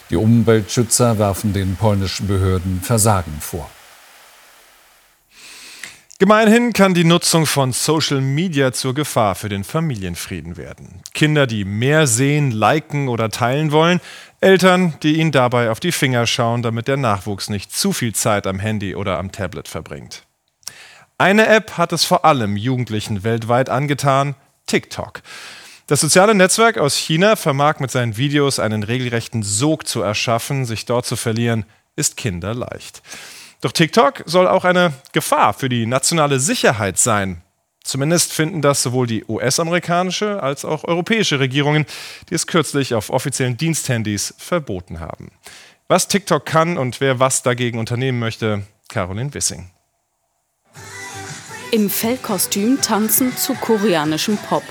[0.10, 3.70] Die Umweltschützer werfen den polnischen Behörden Versagen vor.
[6.18, 11.02] Gemeinhin kann die Nutzung von Social Media zur Gefahr für den Familienfrieden werden.
[11.14, 14.00] Kinder, die mehr sehen, liken oder teilen wollen,
[14.40, 18.48] Eltern, die ihnen dabei auf die Finger schauen, damit der Nachwuchs nicht zu viel Zeit
[18.48, 20.24] am Handy oder am Tablet verbringt.
[21.18, 24.36] Eine App hat es vor allem Jugendlichen weltweit angetan,
[24.68, 25.22] TikTok.
[25.88, 30.86] Das soziale Netzwerk aus China vermag mit seinen Videos einen regelrechten Sog zu erschaffen, sich
[30.86, 31.66] dort zu verlieren,
[31.98, 33.02] ist kinderleicht.
[33.66, 37.42] Doch TikTok soll auch eine Gefahr für die nationale Sicherheit sein.
[37.84, 41.88] Zumindest finden das sowohl die US-amerikanische als auch europäische Regierungen,
[42.30, 45.32] die es kürzlich auf offiziellen Diensthandys verboten haben.
[45.88, 49.72] Was TikTok kann und wer was dagegen unternehmen möchte, Caroline Wissing.
[51.72, 54.62] Im Fellkostüm tanzen zu koreanischem Pop.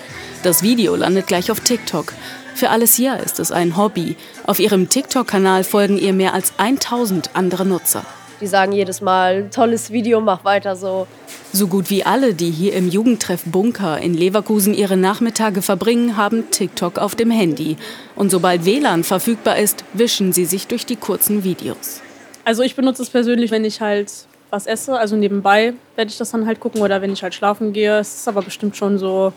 [0.45, 2.13] Das Video landet gleich auf TikTok.
[2.55, 4.15] Für Alessia ist es ein Hobby.
[4.47, 8.07] Auf ihrem TikTok-Kanal folgen ihr mehr als 1000 andere Nutzer.
[8.41, 11.07] Die sagen jedes Mal, tolles Video, mach weiter so.
[11.53, 16.51] So gut wie alle, die hier im Jugendtreff Bunker in Leverkusen ihre Nachmittage verbringen, haben
[16.51, 17.77] TikTok auf dem Handy.
[18.17, 22.01] Und sobald WLAN verfügbar ist, wischen sie sich durch die kurzen Videos.
[22.45, 24.13] Also ich benutze es persönlich, wenn ich halt
[24.51, 27.73] was esse, also nebenbei werde ich das dann halt gucken oder wenn ich halt schlafen
[27.73, 27.99] gehe.
[27.99, 29.33] Es ist aber bestimmt schon so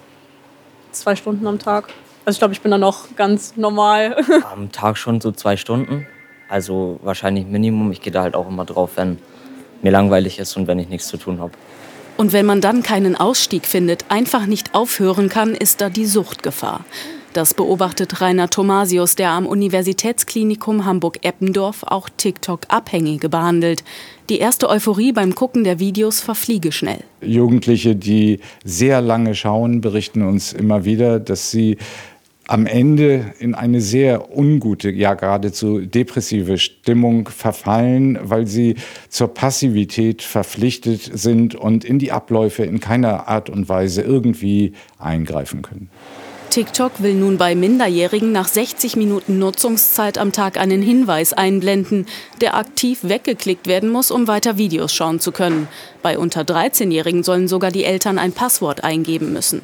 [0.91, 1.89] zwei Stunden am Tag.
[2.25, 4.17] Also ich glaube, ich bin da noch ganz normal.
[4.51, 6.05] Am Tag schon so zwei Stunden.
[6.49, 7.91] Also wahrscheinlich Minimum.
[7.91, 9.17] Ich gehe da halt auch immer drauf, wenn
[9.81, 11.51] mir langweilig ist und wenn ich nichts zu tun habe.
[12.17, 16.83] Und wenn man dann keinen Ausstieg findet, einfach nicht aufhören kann, ist da die Suchtgefahr.
[17.33, 23.83] Das beobachtet Rainer Thomasius, der am Universitätsklinikum Hamburg-Eppendorf auch TikTok-Abhängige behandelt.
[24.29, 27.03] Die erste Euphorie beim Gucken der Videos verfliege schnell.
[27.21, 31.77] Jugendliche, die sehr lange schauen, berichten uns immer wieder, dass sie
[32.47, 38.75] am Ende in eine sehr ungute, ja geradezu depressive Stimmung verfallen, weil sie
[39.10, 45.62] zur Passivität verpflichtet sind und in die Abläufe in keiner Art und Weise irgendwie eingreifen
[45.62, 45.89] können.
[46.49, 52.07] TikTok will nun bei Minderjährigen nach 60 Minuten Nutzungszeit am Tag einen Hinweis einblenden,
[52.41, 55.67] der aktiv weggeklickt werden muss, um weiter Videos schauen zu können.
[56.01, 59.62] Bei unter 13-Jährigen sollen sogar die Eltern ein Passwort eingeben müssen.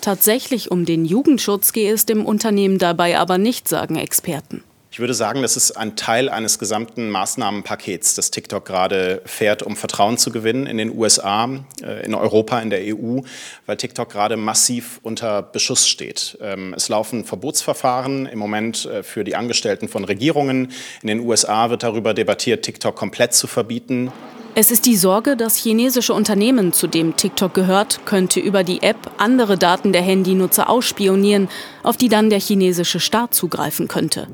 [0.00, 4.62] Tatsächlich um den Jugendschutz gehe es dem Unternehmen dabei aber nicht, sagen Experten.
[4.90, 9.76] Ich würde sagen, das ist ein Teil eines gesamten Maßnahmenpakets, das TikTok gerade fährt, um
[9.76, 11.48] Vertrauen zu gewinnen in den USA,
[11.82, 13.20] äh, in Europa, in der EU,
[13.66, 16.38] weil TikTok gerade massiv unter Beschuss steht.
[16.40, 20.72] Ähm, es laufen Verbotsverfahren im Moment äh, für die Angestellten von Regierungen.
[21.02, 24.10] In den USA wird darüber debattiert, TikTok komplett zu verbieten.
[24.60, 29.12] Es ist die Sorge, das chinesische Unternehmen, zu dem TikTok gehört, könnte über die App
[29.16, 31.48] andere Daten der Handynutzer ausspionieren,
[31.84, 34.26] auf die dann der chinesische Staat zugreifen könnte.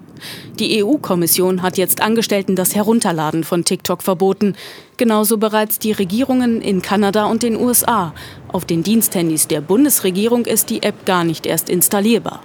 [0.58, 4.56] Die EU-Kommission hat jetzt Angestellten das Herunterladen von TikTok verboten,
[4.96, 8.14] genauso bereits die Regierungen in Kanada und den USA.
[8.48, 12.40] Auf den Diensthandys der Bundesregierung ist die App gar nicht erst installierbar.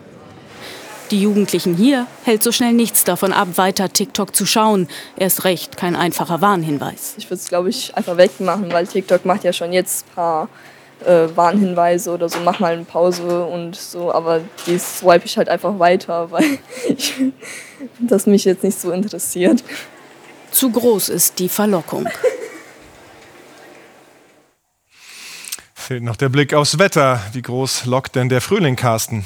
[1.12, 4.88] Die Jugendlichen hier hält so schnell nichts davon ab, weiter TikTok zu schauen.
[5.18, 7.16] Erst recht kein einfacher Warnhinweis.
[7.18, 10.50] Ich würde es, glaube ich, einfach wegmachen, weil TikTok macht ja schon jetzt ein paar
[11.06, 15.50] äh, Warnhinweise oder so, mach mal eine Pause und so, aber die swipe ich halt
[15.50, 17.16] einfach weiter, weil ich,
[18.00, 19.64] das mich jetzt nicht so interessiert.
[20.52, 22.08] Zu groß ist die Verlockung.
[25.74, 27.20] Fehlt noch der Blick aufs Wetter.
[27.34, 29.26] Wie groß lockt denn der Frühling, Carsten?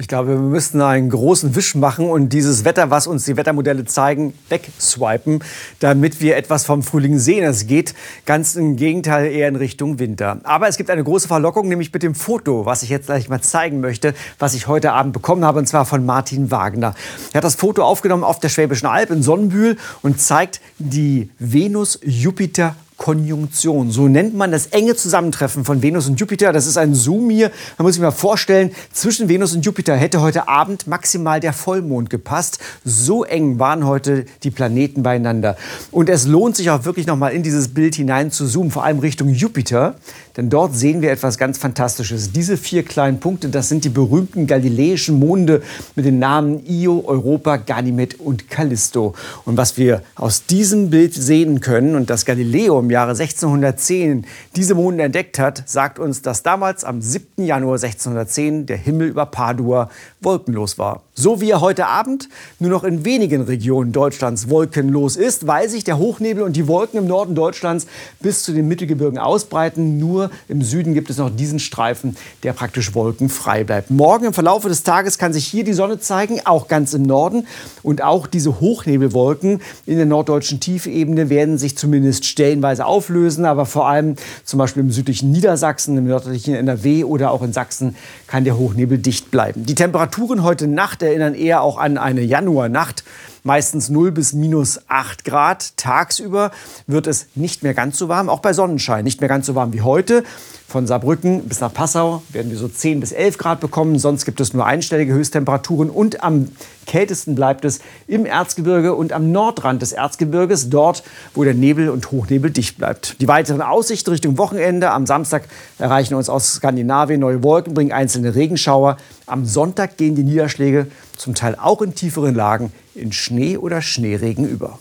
[0.00, 3.84] Ich glaube, wir müssten einen großen Wisch machen und dieses Wetter, was uns die Wettermodelle
[3.84, 5.44] zeigen, wegswipen,
[5.78, 7.44] damit wir etwas vom Frühling sehen.
[7.44, 10.40] Es geht ganz im Gegenteil eher in Richtung Winter.
[10.44, 13.42] Aber es gibt eine große Verlockung, nämlich mit dem Foto, was ich jetzt gleich mal
[13.42, 16.94] zeigen möchte, was ich heute Abend bekommen habe, und zwar von Martin Wagner.
[17.34, 22.74] Er hat das Foto aufgenommen auf der Schwäbischen Alb in Sonnenbühl und zeigt die Venus-Jupiter-
[23.00, 23.90] Konjunktion.
[23.90, 26.52] So nennt man das enge Zusammentreffen von Venus und Jupiter.
[26.52, 27.50] Das ist ein Zoom hier.
[27.78, 32.10] Man muss sich mal vorstellen, zwischen Venus und Jupiter hätte heute Abend maximal der Vollmond
[32.10, 32.58] gepasst.
[32.84, 35.56] So eng waren heute die Planeten beieinander.
[35.90, 38.84] Und es lohnt sich auch wirklich noch mal in dieses Bild hinein zu zoomen, vor
[38.84, 39.94] allem Richtung Jupiter.
[40.40, 42.32] Denn dort sehen wir etwas ganz Fantastisches.
[42.32, 45.60] Diese vier kleinen Punkte, das sind die berühmten galileischen Monde
[45.96, 49.14] mit den Namen Io, Europa, Ganymed und Callisto.
[49.44, 54.24] Und was wir aus diesem Bild sehen können und das Galileo im Jahre 1610
[54.56, 57.44] diese Monde entdeckt hat, sagt uns, dass damals am 7.
[57.44, 59.90] Januar 1610 der Himmel über Padua
[60.22, 61.02] wolkenlos war.
[61.20, 62.30] So wie er heute Abend
[62.60, 66.98] nur noch in wenigen Regionen Deutschlands wolkenlos ist, weil sich der Hochnebel und die Wolken
[66.98, 67.86] im Norden Deutschlands
[68.20, 69.98] bis zu den Mittelgebirgen ausbreiten.
[69.98, 73.90] Nur im Süden gibt es noch diesen Streifen, der praktisch wolkenfrei bleibt.
[73.90, 77.46] Morgen im Verlauf des Tages kann sich hier die Sonne zeigen, auch ganz im Norden.
[77.82, 83.44] Und auch diese Hochnebelwolken in der norddeutschen Tiefebene werden sich zumindest stellenweise auflösen.
[83.44, 84.16] Aber vor allem
[84.46, 87.94] zum Beispiel im südlichen Niedersachsen, im nördlichen NRW oder auch in Sachsen
[88.26, 89.66] kann der Hochnebel dicht bleiben.
[89.66, 93.04] Die Temperaturen heute Nacht erinnern eher auch an eine Januarnacht
[93.42, 95.76] meistens 0 bis minus 8 Grad.
[95.76, 96.50] Tagsüber
[96.86, 99.72] wird es nicht mehr ganz so warm, auch bei Sonnenschein nicht mehr ganz so warm
[99.72, 100.24] wie heute.
[100.70, 103.98] Von Saarbrücken bis nach Passau werden wir so 10 bis 11 Grad bekommen.
[103.98, 105.90] Sonst gibt es nur einstellige Höchsttemperaturen.
[105.90, 106.46] Und am
[106.86, 111.02] kältesten bleibt es im Erzgebirge und am Nordrand des Erzgebirges, dort,
[111.34, 113.20] wo der Nebel und Hochnebel dicht bleibt.
[113.20, 114.92] Die weiteren Aussichten Richtung Wochenende.
[114.92, 115.48] Am Samstag
[115.80, 118.96] erreichen uns aus Skandinavien neue Wolken, bringen einzelne Regenschauer.
[119.26, 124.48] Am Sonntag gehen die Niederschläge zum Teil auch in tieferen Lagen in Schnee oder Schneeregen
[124.48, 124.78] über.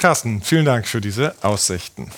[0.00, 2.10] Carsten, vielen Dank für diese Aussichten.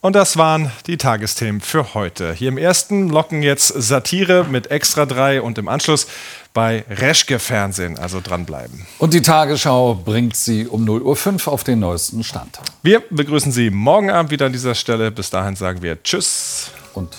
[0.00, 2.32] Und das waren die Tagesthemen für heute.
[2.32, 6.06] Hier im ersten locken jetzt Satire mit Extra 3 und im Anschluss
[6.54, 8.86] bei Reschke Fernsehen, also dranbleiben.
[8.98, 12.60] Und die Tagesschau bringt Sie um 0.05 Uhr auf den neuesten Stand.
[12.82, 15.10] Wir begrüßen Sie morgen Abend wieder an dieser Stelle.
[15.10, 17.16] Bis dahin sagen wir Tschüss und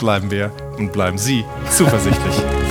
[0.00, 2.34] bleiben wir und bleiben Sie zuversichtlich.